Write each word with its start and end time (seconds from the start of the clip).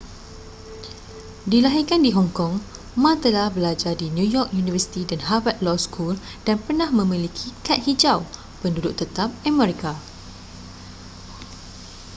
dilahirkan 1.51 2.01
di 2.03 2.09
hong 2.15 2.29
kong 2.39 2.55
ma 3.01 3.13
telah 3.25 3.47
belajar 3.55 3.93
di 3.97 4.07
new 4.17 4.25
york 4.35 4.49
university 4.63 5.03
dan 5.11 5.21
harvard 5.29 5.57
law 5.65 5.77
school 5.85 6.13
dan 6.45 6.57
pernah 6.65 6.89
memiliki 6.99 7.47
kad 7.67 7.77
hijau 7.87 8.19
penduduk 8.65 8.93
tetap 9.01 9.29
amerika 9.51 9.93